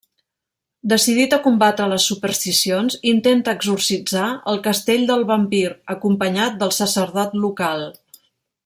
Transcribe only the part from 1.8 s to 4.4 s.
les supersticions, intenta exorcitzar